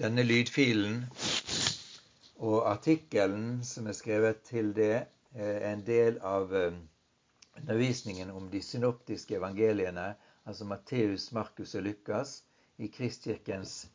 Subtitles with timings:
[0.00, 1.02] Denne lydfilen
[2.40, 5.02] og artikkelen som er skrevet til det,
[5.34, 6.78] er en del av eh,
[7.60, 10.06] undervisningen om de synoptiske evangeliene,
[10.48, 12.32] altså Matteus, Markus og Lukas,
[12.80, 13.90] i Kristkirkens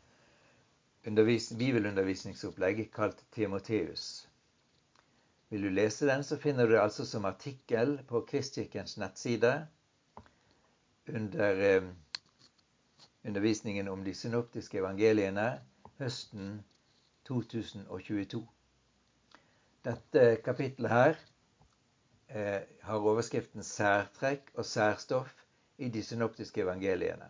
[1.09, 4.27] bibelundervisningsopplegg kalt Timoteus.
[5.49, 9.55] Vil du lese den, så finner du det altså som artikkel på Kristkirkens nettside
[11.09, 11.93] under eh,
[13.25, 15.55] undervisningen om de synoptiske evangeliene
[15.99, 16.63] høsten
[17.27, 18.41] 2022.
[19.85, 21.15] Dette kapittelet her
[22.29, 25.31] eh, har overskriften 'Særtrekk og særstoff
[25.77, 27.29] i de synoptiske evangeliene'.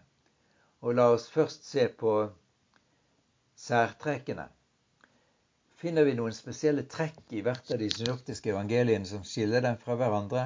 [0.81, 2.13] Og La oss først se på
[3.55, 4.47] særtrekkene.
[5.75, 9.95] Finner vi noen spesielle trekk i hvert av de synoptiske evangeliene som skiller dem fra
[9.95, 10.45] hverandre?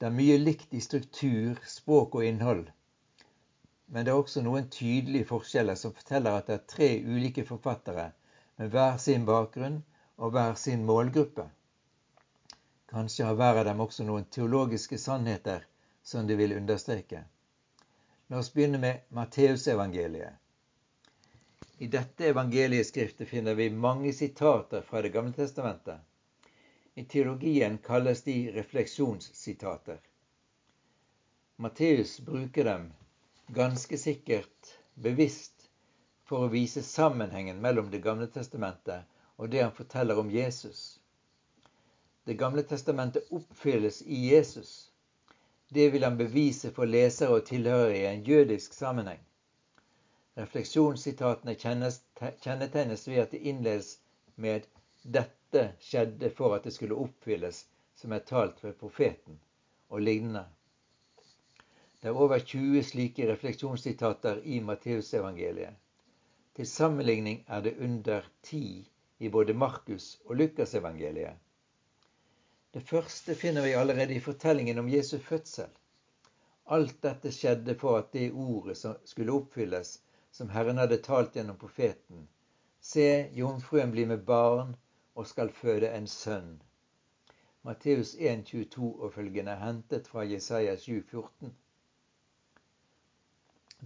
[0.00, 2.68] Det er mye likt i struktur, språk og innhold
[3.92, 8.06] men det er også noen tydelige forskjeller som forteller at det er tre ulike forfattere
[8.56, 9.82] med hver sin bakgrunn
[10.16, 11.44] og hver sin målgruppe.
[12.88, 15.66] Kanskje har hver av dem også noen teologiske sannheter
[16.02, 17.20] som de vil understreke.
[18.32, 20.40] La oss begynne med Matteusevangeliet.
[21.84, 26.00] I dette evangelieskriftet finner vi mange sitater fra Det gamle testamentet.
[26.94, 30.00] I teologien kalles de refleksjonssitater.
[31.56, 32.92] Matteus bruker dem
[33.46, 35.68] ganske sikkert bevisst
[36.24, 39.04] for å vise sammenhengen mellom Det gamle testamentet
[39.36, 41.00] og det han forteller om Jesus.
[42.24, 44.90] Det gamle testamentet oppfylles i Jesus.
[45.68, 49.20] Det vil han bevise for lesere og tilhørere i en jødisk sammenheng.
[50.38, 53.98] Refleksjonssitatene kjennetegnes ved at det innledes
[54.36, 54.68] med
[55.02, 59.40] 'dette skjedde for at det skulle oppfylles', som er talt ved profeten,
[59.88, 60.44] og lignende.
[62.02, 65.76] Det er over 20 slike refleksjonssitater i Matteusevangeliet.
[66.56, 71.38] Til sammenligning er det under ti i både Markus og Lukasevangeliet.
[72.74, 75.70] Det første finner vi allerede i fortellingen om Jesu fødsel.
[76.66, 80.00] Alt dette skjedde for at det ordet som skulle oppfylles,
[80.32, 82.26] som Herren hadde talt gjennom profeten.
[82.80, 84.74] Se, jomfruen blir med barn
[85.14, 86.56] og skal føde en sønn.
[87.62, 91.52] Matteus 1,22 og følgende hentet fra Jesaja 7,14.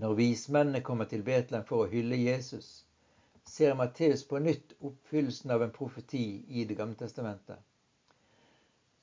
[0.00, 2.84] Når vismennene kommer til Betlehem for å hylle Jesus,
[3.48, 7.62] ser Matteus på nytt oppfyllelsen av en profeti i Det gamle testamentet.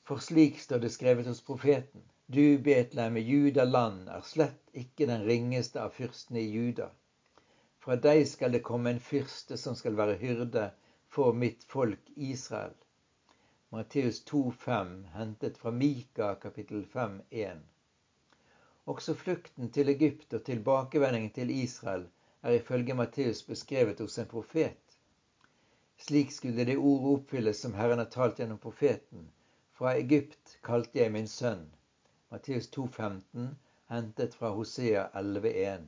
[0.03, 2.03] For slik står det skrevet hos profeten.
[2.27, 6.91] Du, Betlehem i Juda land, er slett ikke den ringeste av fyrstene i Juda.
[7.79, 10.69] Fra deg skal det komme en fyrste som skal være hyrde
[11.09, 12.77] for mitt folk Israel.
[13.73, 17.63] Matteus 2,5, hentet fra Mika kapittel 5, 1.
[18.85, 22.07] Også flukten til Egypt og tilbakevendingen til Israel
[22.41, 24.97] er ifølge Matteus beskrevet hos en profet.
[25.97, 29.29] Slik skulle det ordet oppfylles som Herren har talt gjennom profeten.
[29.71, 31.63] Fra Egypt kalte jeg min sønn.
[32.31, 33.47] Matteus 2,15,
[33.93, 35.85] hentet fra Hosea 11,1.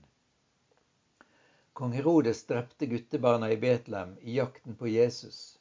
[1.74, 5.60] Kong Herodes drepte guttebarna i Betlehem i jakten på Jesus.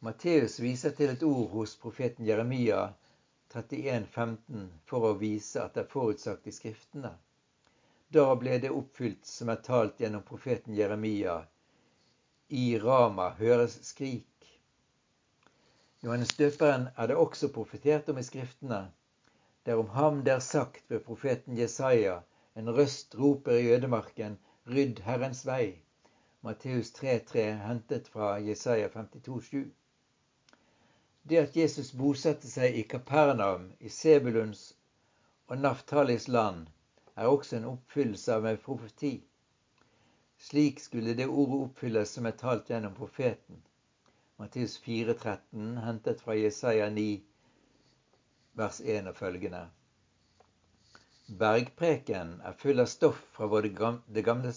[0.00, 2.88] Matteus viser til et ord hos profeten Jeremia
[3.54, 7.10] 31,15 for å vise at det er forutsagt i Skriftene.
[8.16, 11.36] Da ble det oppfylt som er talt gjennom profeten Jeremia.
[12.62, 14.48] I Rama høres skrik.
[16.04, 18.80] Johannes døperen er det også profetert om i Skriftene.
[19.64, 22.18] Det er om ham det er sagt ved profeten Jesaja,
[22.54, 25.78] en røst roper i ødemarken, rydd Herrens vei.
[26.42, 29.70] Matteus 3,3 hentet fra Jesaja 52,7.
[31.24, 34.62] Det at Jesus bosatte seg i Kapernaum, i Sebuluns
[35.46, 36.64] og Naftalis land,
[37.14, 39.12] er også en oppfyllelse av en profeti.
[40.42, 43.60] Slik skulle det ordet oppfylles som er talt gjennom profeten.
[44.42, 47.04] Matteus 4,13, hentet fra Jesaja 9,
[48.58, 49.62] vers 1 og følgende.
[51.44, 53.70] Bergpreken er full av stoff fra både
[54.08, 54.50] Det gamle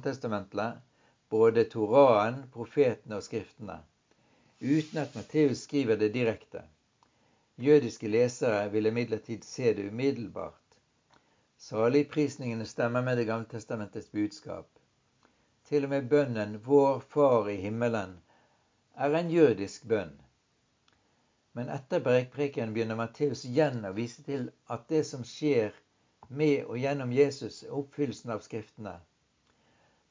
[0.00, 0.80] testamentet,
[1.28, 3.82] både Toraen, profetene og Skriftene
[4.60, 6.62] uten at Matteus skriver det direkte.
[7.58, 10.78] Jødiske lesere vil imidlertid se det umiddelbart.
[11.58, 14.66] Saligprisningene stemmer med Det gamle testamentets budskap.
[15.64, 18.20] Til og med bønnen 'Vår Far i himmelen'
[18.96, 20.20] er en jødisk bønn.
[21.52, 25.70] Men etter bergprekenen begynner Matteus igjen å vise til at det som skjer
[26.28, 29.00] med og gjennom Jesus, er oppfyllelsen av Skriftene.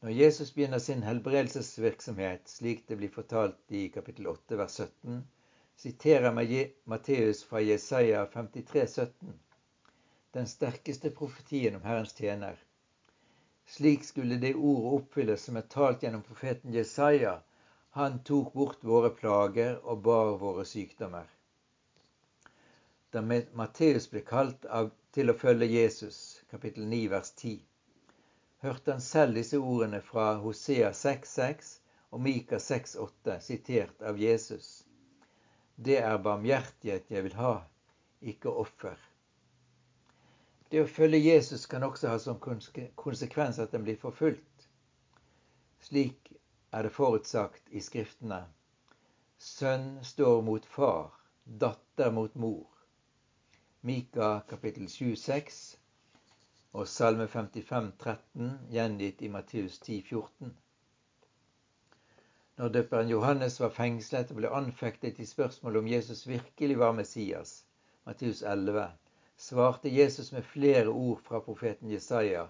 [0.02, 5.24] Når Jesus begynner sin helbredelsesvirksomhet, slik det blir fortalt i kapittel 8 vers 17,
[5.84, 6.36] siterer
[6.86, 9.40] Matteus fra Jesaja 53, 17,
[10.38, 12.60] den sterkeste profetien om Herrens tjener.
[13.66, 17.34] Slik skulle det ordet oppfylles som er talt gjennom profeten Jesaja.
[17.98, 21.26] Han tok bort våre plager og bar våre sykdommer.
[23.12, 27.58] Da Matteus ble kalt av, til å følge Jesus, kapittel 9 vers 10,
[28.62, 31.74] hørte han selv disse ordene fra Hosea 6,6
[32.12, 34.84] og Mika 6,8 sitert av Jesus.
[35.76, 37.54] Det er barmhjertighet jeg vil ha,
[38.22, 38.98] ikke offer.
[40.72, 44.68] Det å følge Jesus kan også ha som konsekvens at en blir forfulgt.
[45.80, 46.34] Slik
[46.74, 48.42] er det forutsagt i Skriftene.
[49.38, 51.14] Sønn står mot far,
[51.46, 52.66] datter mot mor.
[53.86, 55.77] Mika kapittel 7, 6
[56.78, 60.52] og Salme 55, 13, gjengitt i Matteus 10, 14.
[62.58, 67.56] Når døperen Johannes var fengslet og ble anfektet i spørsmålet om Jesus virkelig var Messias,
[68.06, 68.86] Matteus 11,
[69.48, 72.46] svarte Jesus med flere ord fra profeten Jesaja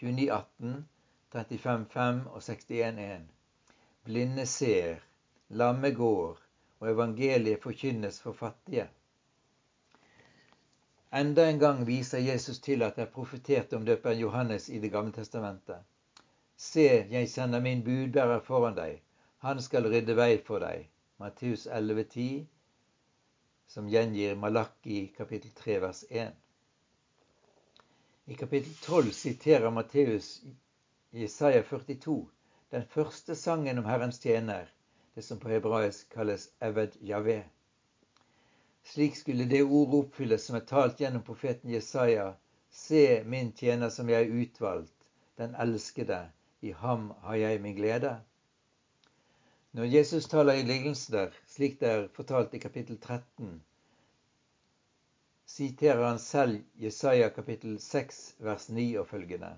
[0.00, 0.74] 29, 18,
[1.36, 3.28] 35, 5 og 61, 61,1.
[4.08, 5.04] Blinde ser,
[5.48, 6.40] lamme går,
[6.80, 8.88] og evangeliet forkynnes for fattige.
[11.16, 14.92] Enda en gang viser Jesus til at det er profetert om døperen Johannes i Det
[14.92, 15.80] gamle testamentet.
[16.56, 19.00] Se, jeg sender min budbærer foran deg
[19.46, 20.86] han skal rydde vei for deg.
[21.22, 22.46] Matteus 11,10,
[23.70, 26.32] som gjengir Malakki kapittel 3 vers 1.
[28.26, 30.30] I kapittel 12 siterer Matteus
[31.14, 32.16] Jesaja 42,
[32.74, 34.66] den første sangen om Herrens tjener,
[35.14, 37.44] det som på hebraisk kalles Eved Javé.
[38.86, 42.26] Slik skulle det ordet oppfylles som er talt gjennom profeten Jesaja.
[42.70, 44.94] Se min tjener som jeg er utvalgt,
[45.40, 46.20] den elskede,
[46.60, 48.12] i ham har jeg min glede.
[49.76, 53.58] Når Jesus taler i lignelser, slik det er fortalt i kapittel 13,
[55.46, 59.50] siterer han selv Jesaja kapittel 6 vers 9 og følgende.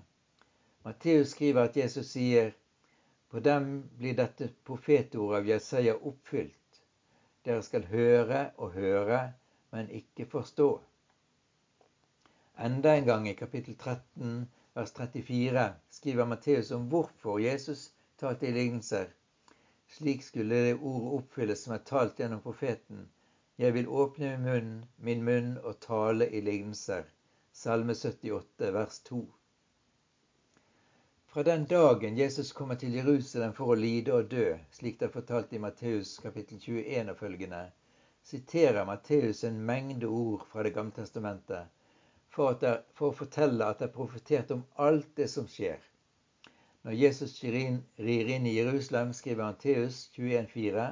[0.85, 2.51] Matteus skriver at Jesus sier
[3.29, 6.58] på dem blir dette profetordet av Jesaja oppfylt.
[7.45, 9.19] Dere skal høre og høre,
[9.71, 10.69] men ikke forstå.
[12.59, 18.51] Enda en gang i kapittel 13 vers 34 skriver Matteus om hvorfor Jesus talte i
[18.51, 19.05] lignelser.
[19.87, 23.07] Slik skulle det ordet oppfylles som er talt gjennom profeten.
[23.57, 27.07] Jeg vil åpne min munn, min munn og tale i lignelser.
[27.53, 29.23] Salme 78, vers 2.
[31.31, 35.11] Fra den dagen Jesus kommer til Jerusalem for å lide og dø, slik det er
[35.13, 37.59] fortalt i Matteus kapittel 21 og følgende,
[38.25, 41.69] siterer Matteus en mengde ord fra Det gamle testamentet
[42.33, 45.77] for, det, for å fortelle at det er profetert om alt det som skjer.
[46.81, 50.87] Når Jesus rir inn i Jerusalem, skriver Matteus 21,4.: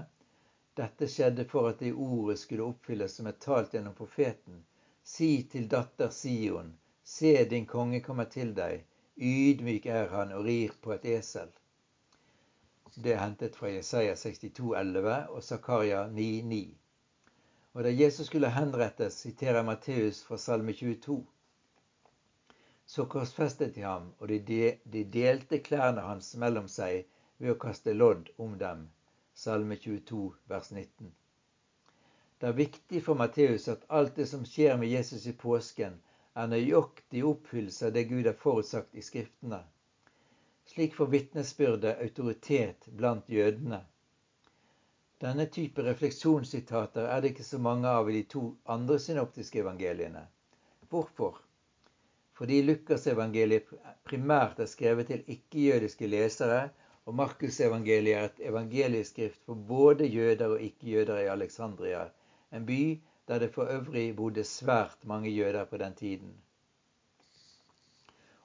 [0.77, 4.61] Dette skjedde for at det ordet skulle oppfylles som er talt gjennom profeten.
[5.01, 8.85] Si til datter Sion, se din konge kommer til deg,
[9.17, 11.49] ydmyk er han og rir på et esel.
[12.95, 16.59] Det er hentet fra Jesaja 62,11 og Zakaria 9,9.
[17.73, 21.25] Og da Jesus skulle henrettes, siterer Matteus fra Salme 22.
[22.85, 27.05] Så korsfestet de ham, og de delte klærne hans mellom seg
[27.37, 28.87] ved å kaste lodd om dem.
[29.33, 31.11] Salme 22, vers 19.
[32.41, 35.99] Det er viktig for Matteus at alt det som skjer med Jesus i påsken,
[36.37, 39.63] er nøyaktig oppfyllelse av det Gud har forutsagt i Skriftene.
[40.67, 43.81] Slik får vitnesbyrdet autoritet blant jødene.
[45.23, 48.45] Denne type refleksjonssitater er det ikke så mange av i de to
[48.77, 50.27] andre synoptiske evangeliene.
[50.91, 51.41] Hvorfor?
[52.37, 53.71] fordi Lukasevangeliet
[54.05, 56.69] primært er skrevet til ikke-jødiske lesere,
[57.09, 62.03] og Markusevangeliet er et evangelieskrift for både jøder og ikke-jøder i Alexandria,
[62.53, 62.81] en by
[63.27, 66.33] der det for øvrig bodde svært mange jøder på den tiden.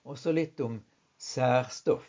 [0.05, 0.81] Også litt om
[1.19, 2.09] særstoff.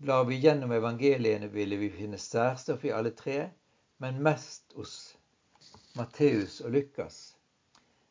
[0.00, 3.50] Blar vi gjennom evangeliene, ville vi finne særstoff i alle tre,
[3.98, 5.16] men mest hos
[5.96, 7.36] Matteus og Lukas.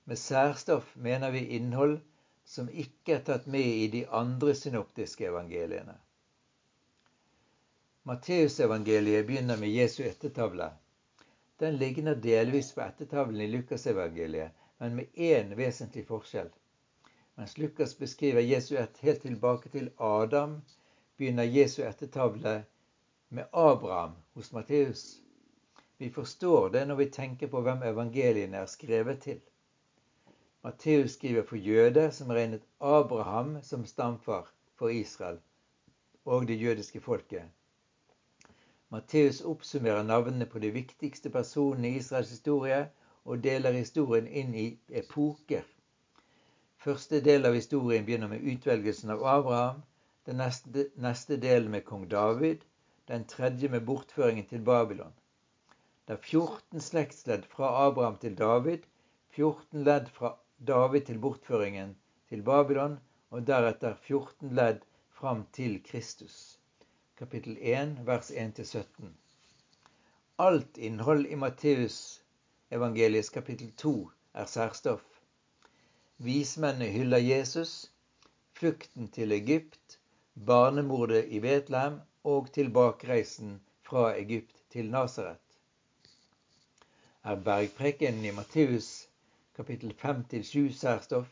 [0.05, 1.99] Med særstoff mener vi innhold
[2.45, 5.97] som ikke er tatt med i de andre synoptiske evangeliene.
[8.05, 10.69] Matteusevangeliet begynner med Jesu ettertavle.
[11.57, 16.49] Den ligner delvis på ettertavlen i Lukasevangeliet, men med én vesentlig forskjell.
[17.35, 20.61] Mens Lukas beskriver Jesu ett helt tilbake til Adam,
[21.17, 22.63] begynner Jesu ettertavle
[23.29, 25.21] med Abraham hos Matteus.
[25.97, 29.39] Vi forstår det når vi tenker på hvem evangeliene er skrevet til.
[30.63, 35.39] Matteus skriver for jøder som regnet Abraham som stamfar for Israel
[36.25, 37.47] og det jødiske folket.
[38.95, 42.77] Matteus oppsummerer navnene på de viktigste personene i Israels historie
[43.25, 44.67] og deler historien inn i
[45.01, 45.65] epoker.
[46.85, 49.83] Første del av historien begynner med utvelgelsen av Abraham.
[50.29, 52.63] Den neste, neste delen med kong David.
[53.11, 55.11] Den tredje med bortføringen til Babylon.
[56.07, 58.87] Det er 14 slektsledd fra Abraham til David,
[59.35, 60.37] 14 ledd fra
[60.71, 61.97] David til bortføringen
[62.29, 62.99] til Babylon,
[63.31, 64.85] og deretter 14 ledd
[65.19, 66.54] fram til Kristus.
[67.17, 68.85] Kapittel 1, vers 1-17.
[70.35, 72.21] Alt innhold i Matteus
[72.69, 73.93] evangeliets kapittel 2
[74.33, 75.05] er særstoff.
[76.17, 77.71] Vismennene hyller Jesus,
[78.59, 79.99] flukten til Egypt,
[80.35, 85.59] barnemordet i Betlehem og tilbakereisen fra Egypt til Nasaret.
[87.23, 89.07] Er bergprekenen i Matteus
[89.55, 91.31] kapittel 5-7 særstoff?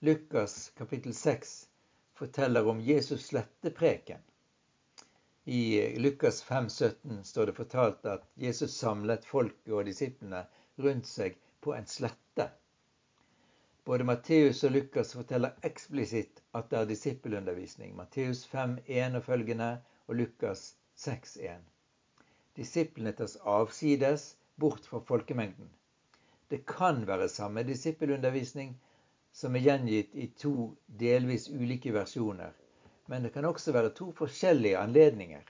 [0.00, 1.58] Lukas kapittel 6
[2.14, 4.30] forteller om Jesus slettepreken.
[5.46, 10.46] I Lukas 5,17 står det fortalt at Jesus samlet folket og disiplene
[10.80, 12.46] rundt seg på en slette.
[13.84, 17.92] Både Matteus og Lukas forteller eksplisitt at det er disippelundervisning.
[17.92, 19.68] Matteus 5,1 og følgende
[20.08, 20.64] og Lukas
[20.96, 21.60] 6,1.
[22.56, 25.68] Disiplene tas avsides bort fra folkemengden.
[26.48, 28.72] Det kan være samme disippelundervisning
[29.32, 32.63] som er gjengitt i to delvis ulike versjoner
[33.06, 35.42] men det kan også være to forskjellige anledninger.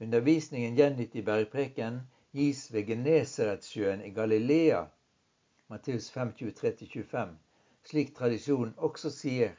[0.00, 2.00] Undervisningen gjengitt i bergpreken
[2.32, 4.84] gis ved Genesaretsjøen i Galilea,
[5.68, 7.36] Matteus 5.23-25,
[7.84, 9.52] slik tradisjonen også sier.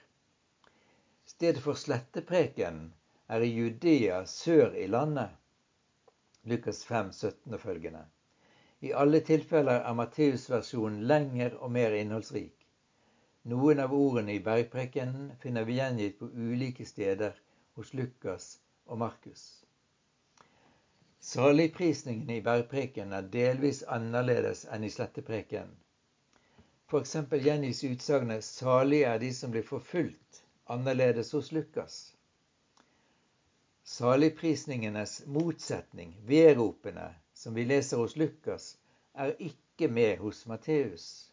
[1.26, 2.82] Stedet for slettepreken
[3.28, 5.30] er i Judea sør i landet,
[6.44, 8.04] Lukas 5, 17 og følgende.
[8.82, 12.65] I alle tilfeller er Matteusversjonen lengre og mer innholdsrik.
[13.46, 17.36] Noen av ordene i bergprekenen finner vi gjengitt på ulike steder
[17.78, 18.48] hos Lukas
[18.86, 19.44] og Markus.
[21.26, 25.70] Saligprisningen i bergprekenen er delvis annerledes enn i slettepreken.
[26.90, 27.16] F.eks.
[27.46, 30.42] gjengis utsagnet 'salig er de som blir forfulgt'
[30.78, 32.00] annerledes hos Lukas.
[33.84, 38.78] Saligprisningenes motsetning, vedropene, som vi leser hos Lukas,
[39.14, 41.32] er ikke med hos Matteus.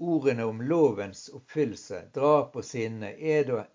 [0.00, 3.66] Ordene om lovens oppfyllelse, drap og sinne, ed og,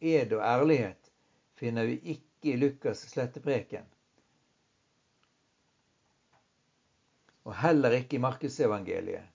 [0.00, 1.12] ed og ærlighet
[1.58, 3.86] finner vi ikke i Lukas' slettepreken.
[7.46, 9.30] Og heller ikke i Markusevangeliet.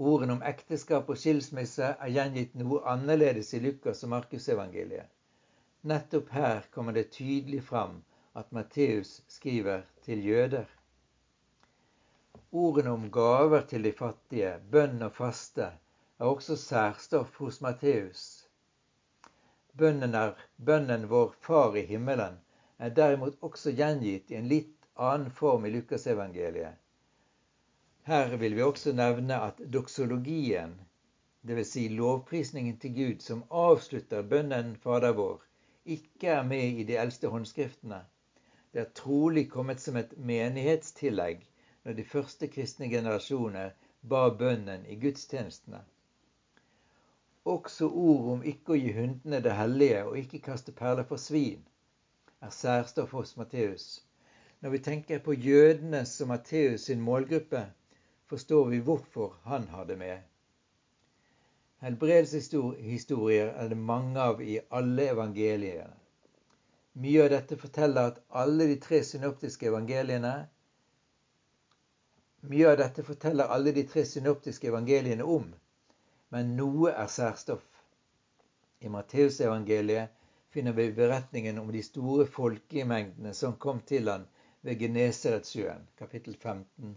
[0.00, 5.10] Ordene om ekteskap og skilsmisse er gjengitt noe annerledes i Lukas og Markusevangeliet.
[5.84, 7.98] Nettopp her kommer det tydelig fram
[8.32, 10.79] at Matteus skriver til jøder.
[12.52, 15.66] Ordene om gaver til de fattige, bønn og faste,
[16.18, 18.22] er også særstoff hos Matteus.
[19.78, 22.40] Bønnen, er, bønnen vår Far i himmelen
[22.78, 26.74] er derimot også gjengitt i en litt annen form i Lukasevangeliet.
[28.10, 30.74] Her vil vi også nevne at doksologien,
[31.46, 31.70] dvs.
[31.76, 35.38] Si lovprisningen til Gud som avslutter bønnen Fader vår,
[35.84, 38.02] ikke er med i de eldste håndskriftene.
[38.72, 41.46] Det er trolig kommet som et menighetstillegg
[41.84, 43.72] når de første kristne generasjoner
[44.12, 45.80] ba bønnen i gudstjenestene.
[47.44, 51.62] Også ord om ikke å gi hundene det hellige og ikke kaste perler for svin
[52.40, 53.86] er særstoff hos Matteus.
[54.60, 57.64] Når vi tenker på jødene som Matteus sin målgruppe,
[58.28, 60.18] forstår vi hvorfor han har det med.
[61.80, 65.88] Helbredelseshistorier er det mange av i alle evangeliene.
[67.00, 70.34] Mye av dette forteller at alle de tre synoptiske evangeliene
[72.40, 75.50] mye av dette forteller alle de tre synoptiske evangeliene om,
[76.32, 77.66] men noe er særstoff.
[78.80, 80.16] I Matteusevangeliet
[80.54, 84.24] finner vi beretningen om de store folkemengdene som kom til han
[84.66, 86.96] ved Genesaretsjøen, kapittel 15,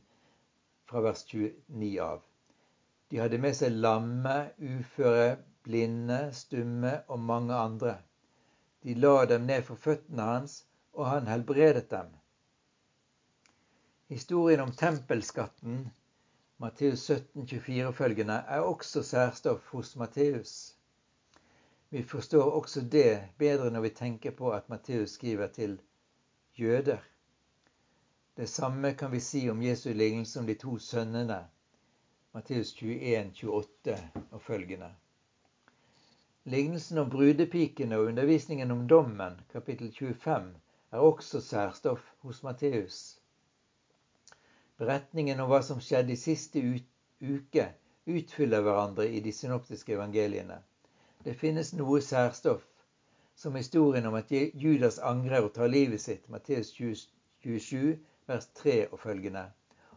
[0.89, 2.23] fra vers 29 av.
[3.11, 7.97] De hadde med seg lamme, uføre, blinde, stumme og mange andre.
[8.83, 12.09] De la dem ned for føttene hans, og han helbredet dem.
[14.13, 15.89] Historien om tempelskatten,
[16.57, 20.75] Matteus 17, 24 følgende, er også særstoff hos Matteus.
[21.89, 25.81] Vi forstår også det bedre når vi tenker på at Matteus skriver til
[26.59, 26.97] jøder.
[28.37, 31.39] Det samme kan vi si om Jesu lignelse om de to sønnene,
[32.33, 33.97] Matteus 21, 28
[34.31, 34.91] og følgende.
[36.43, 40.53] Lignelsen om brudepikene og undervisningen om dommen, kapittel 25,
[40.91, 43.22] er også særstoff hos Matteus.
[44.81, 46.61] Beretningen om hva som skjedde i siste
[47.21, 47.65] uke,
[48.09, 50.57] utfyller hverandre i de synoptiske evangeliene.
[51.23, 52.63] Det finnes noe særstoff,
[53.35, 58.99] som historien om at Judas angrer og tar livet sitt, Matteus 27, vers 3 og
[58.99, 59.51] følgende.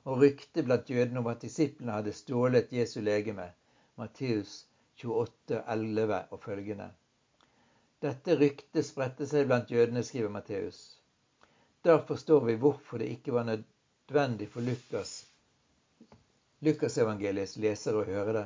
[0.06, 3.48] og ryktet blant jødene om at disiplene hadde stjålet Jesu legeme.
[3.98, 4.66] Matteus
[5.02, 6.90] 28, 11 og følgende.
[8.02, 11.00] Dette ryktet spredte seg blant jødene, skriver Matteus.
[11.84, 13.75] Da forstår vi hvorfor det ikke var nødvendig
[14.06, 15.26] for Lukas,
[16.62, 18.44] Lukasevangeliets lesere å høre det.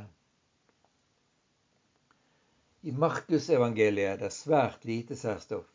[2.89, 5.69] I Markusevangeliet er det svært lite særstoff.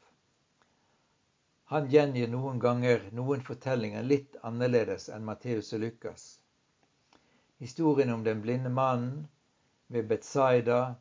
[1.69, 6.25] Han gjengir noen ganger noen fortellinger litt annerledes enn Matteus og Lukas.
[7.61, 9.27] Historien om den blinde mannen
[9.93, 10.95] ved Betzaida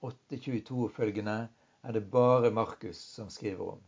[0.00, 1.42] 822 følgende
[1.84, 3.84] er det bare Markus som skriver om.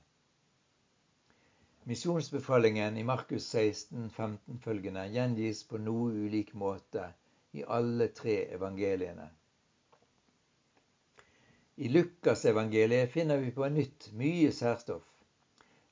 [1.89, 7.05] Misjonsbefalingen i Markus 16, 15 følgende gjengis på noe ulik måte
[7.55, 9.29] i alle tre evangeliene.
[11.77, 15.05] I Lukasevangeliet finner vi på nytt mye særstoff.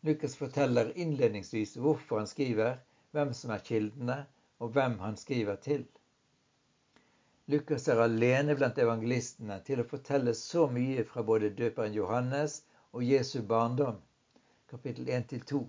[0.03, 2.83] Lukas forteller innledningsvis hvorfor han skriver,
[3.15, 4.19] hvem som er kildene,
[4.59, 5.87] og hvem han skriver til.
[7.55, 13.07] Lukas er alene blant evangelistene til å fortelle så mye fra både døperen Johannes og
[13.07, 14.03] Jesu barndom,
[14.75, 15.63] kapittel 1-2.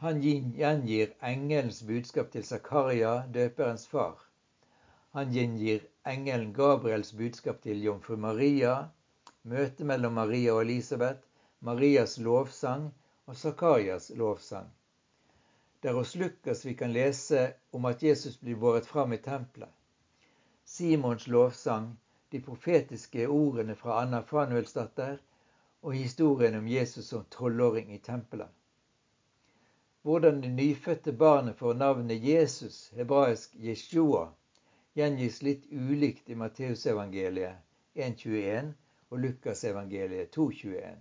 [0.00, 4.22] Han gjengir engelens budskap til Zakaria, døperens far.
[5.12, 8.76] Han gjengir engelen Gabriels budskap til jomfru Maria,
[9.42, 11.20] møtet mellom Maria og Elisabeth,
[11.60, 12.86] Marias lovsang
[13.26, 14.70] og Zakarias lovsang.
[15.82, 17.42] Det er hos Lukas vi kan lese
[17.72, 19.68] om at Jesus blir båret fram i tempelet.
[20.64, 21.90] Simons lovsang,
[22.32, 25.20] de profetiske ordene fra Anna Fanuelsdatter
[25.82, 28.48] og historien om Jesus som tolvåring i tempelet.
[30.02, 34.22] Hvordan det nyfødte barnet får navnet Jesus, hebraisk Jeshua,
[34.96, 38.70] gjengis litt ulikt i Matteusevangeliet 1.21
[39.10, 40.94] og Lukasevangeliet 2.21.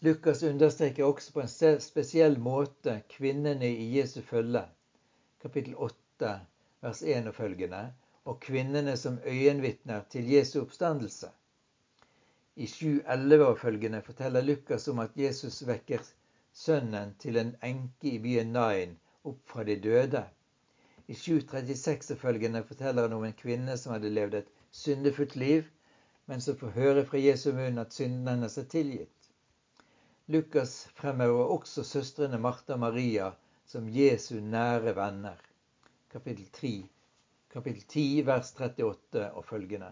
[0.00, 4.62] Lukas understreker også på en spesiell måte kvinnene i Jesu følge,
[5.42, 6.30] kapittel 8,
[6.80, 7.82] vers 1 og følgende,
[8.24, 11.28] og kvinnene som øyenvitner til Jesu oppstandelse.
[12.56, 16.00] I 7.11 og følgende forteller Lukas om at Jesus vekker
[16.60, 18.96] sønnen til en enke i byen Nain
[19.30, 20.22] opp fra de døde.
[21.08, 24.50] I 7.36 og følgende forteller han om en kvinne som hadde levd et
[24.82, 25.64] syndefullt liv,
[26.26, 29.30] men som får høre fra Jesu munn at synden hennes er tilgitt.
[30.30, 33.32] Lukas fremhever også søstrene Martha og Maria
[33.66, 35.40] som Jesu nære venner.
[36.12, 36.74] Kapittel 3,
[37.56, 39.90] kapittel 10, vers 38 og følgende.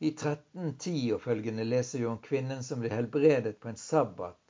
[0.00, 4.43] I 13.10 og følgende leser vi om kvinnen som ble helbredet på en sabbat,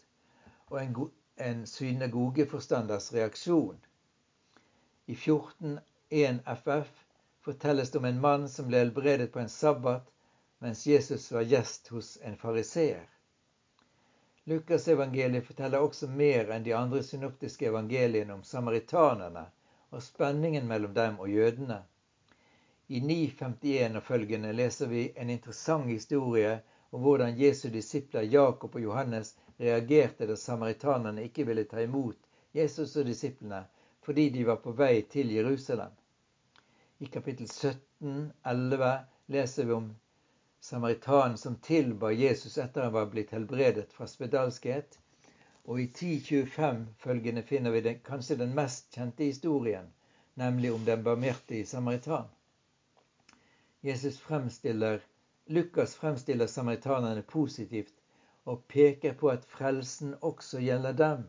[0.74, 0.94] og en,
[1.37, 3.78] en synagogeforstanders reaksjon.
[5.06, 6.92] I 14.1 FF
[7.44, 10.10] fortelles det om en mann som ble helbredet på en sabbat
[10.64, 13.06] mens Jesus var gjest hos en fariseer.
[14.44, 19.44] Lukasevangeliet forteller også mer enn de andre synoptiske evangeliene om samaritanerne
[19.94, 21.78] og spenningen mellom dem og jødene.
[22.88, 26.58] I 9.51 og følgende leser vi en interessant historie
[26.90, 32.18] om hvordan Jesu disipler Jakob og Johannes reagerte da samaritanerne ikke ville ta imot
[32.52, 33.64] Jesus og disiplene
[34.04, 35.92] fordi de var på vei til Jerusalem.
[36.98, 38.90] I kapittel 17, 11
[39.26, 39.94] leser vi om
[40.60, 44.98] samaritanen som tilba Jesus etter han var blitt helbredet fra spedalskhet.
[45.64, 49.88] Og i 1025 følgende finner vi den, kanskje den mest kjente historien,
[50.34, 52.28] nemlig om den barmhjertige samaritan.
[53.80, 55.00] Jesus fremstiller,
[55.46, 57.94] Lukas fremstiller samaritanerne positivt
[58.44, 61.24] og peker på at frelsen også gjelder dem.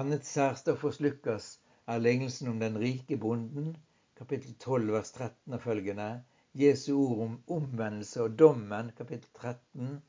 [0.00, 1.48] Annet særstoff hos Lukas
[1.86, 3.76] er lignelsen om den rike bonden,
[4.16, 6.10] kapittel 12 vers 13 og følgende,
[6.54, 10.02] Jesu ord om omvendelse og dommen, kapittel 13,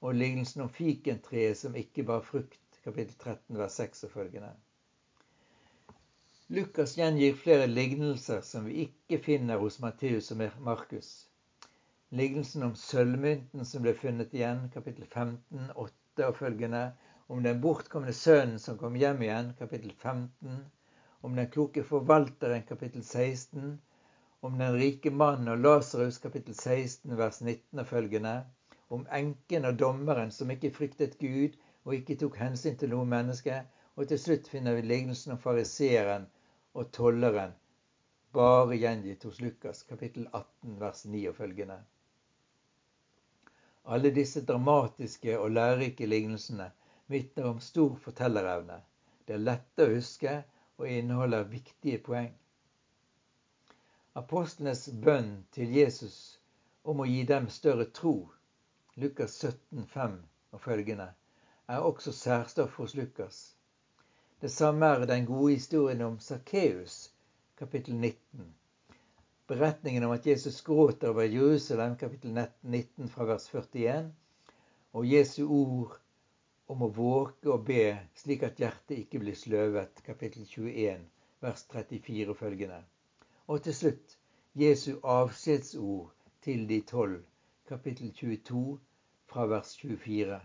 [0.00, 4.52] og lignelsen om fikentreet som ikke bar frukt, kapittel 13, vers 6 og følgende.
[6.48, 11.08] Lukas gjengir flere lignelser som vi ikke finner hos Matteus og Markus.
[12.16, 16.84] Lignelsen om sølvmynten som ble funnet igjen, kapittel 15, 8 og følgende.
[17.28, 20.62] Om den bortkomne sønnen som kom hjem igjen, kapittel 15.
[21.22, 23.76] Om den kloke forvalteren, kapittel 16
[24.46, 28.34] om den rike mannen og Lasarus kapittel 16 vers 19 og følgende,
[28.94, 33.62] om enken og dommeren som ikke fryktet Gud og ikke tok hensyn til noe menneske,
[33.96, 36.28] og til slutt finner vi lignelsen om fariseeren
[36.74, 37.56] og tolleren,
[38.36, 41.80] bare gjengitt hos Lukas kapittel 18 vers 9 og følgende.
[43.86, 46.70] Alle disse dramatiske og lærerike lignelsene
[47.06, 48.80] vitner om stor fortellerevne.
[49.26, 50.32] Det er lette å huske
[50.78, 52.32] og inneholder viktige poeng.
[54.18, 56.18] Apostlenes bønn til Jesus
[56.82, 58.16] om å gi dem større tro,
[58.96, 60.18] Lukas 17, 5
[60.56, 61.08] og følgende,
[61.68, 63.40] er også særstoff hos Lukas.
[64.40, 67.10] Det samme er den gode historien om Sakkeus,
[67.58, 68.54] kapittel 19.
[69.46, 74.08] Beretningen om at Jesus gråt over Jerusalem, kapittel 19 fra vers 41.
[74.92, 75.92] Og Jesu ord
[76.66, 81.04] om å våke og be slik at hjertet ikke blir sløvet, kapittel 21,
[81.46, 82.80] vers 34 og følgende.
[83.46, 84.16] Og til slutt
[84.58, 86.10] Jesu avskjedsord
[86.42, 87.22] til de tolv,
[87.70, 88.64] kapittel 22,
[89.30, 90.40] fra vers 24.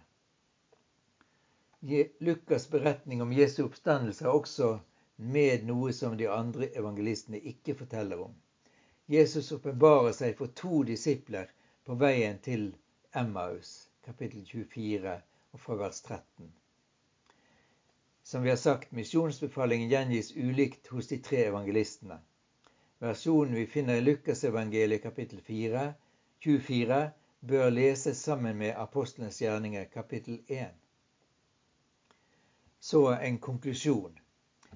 [2.21, 4.71] Lukas' beretning om Jesu oppstandelse er også
[5.17, 8.37] med noe som de andre evangelistene ikke forteller om.
[9.05, 11.49] Jesus åpenbarer seg for to disipler
[11.85, 12.71] på veien til
[13.11, 15.15] Emmaus, kapittel 24
[15.51, 16.51] og fra vers 13.
[18.23, 22.21] Som vi har sagt, misjonsbefalingen gjengis ulikt hos de tre evangelistene.
[23.01, 25.93] Versjonen vi finner i Lukasevangeliet kapittel 4,
[26.45, 27.01] 24,
[27.39, 30.67] bør leses sammen med apostlenes gjerninger kapittel 1.
[32.79, 34.19] Så en konklusjon.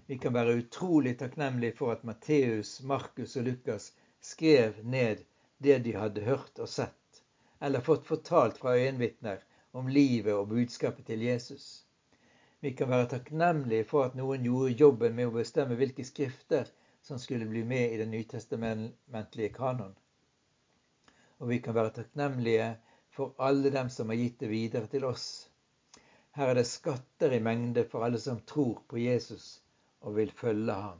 [0.05, 3.93] Vi kan være utrolig takknemlige for at Matteus, Markus og Lukas
[4.25, 5.23] skrev ned
[5.65, 7.21] det de hadde hørt og sett,
[7.59, 11.67] eller fått fortalt fra øyenvitner om livet og budskapet til Jesus.
[12.59, 16.71] Vi kan være takknemlige for at noen gjorde jobben med å bestemme hvilke skrifter
[17.05, 19.93] som skulle bli med i den nytestamentlige kanon.
[21.39, 22.71] Og vi kan være takknemlige
[23.15, 25.27] for alle dem som har gitt det videre til oss
[26.35, 29.61] her er det skatter i mengde for alle som tror på Jesus
[30.01, 30.99] og vil følge ham.